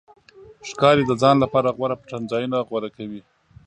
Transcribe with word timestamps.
ښکاري 0.69 1.03
د 1.07 1.11
ځان 1.21 1.35
لپاره 1.43 1.75
غوره 1.77 1.95
پټنځایونه 2.01 2.57
غوره 2.67 2.89
کوي. 2.97 3.21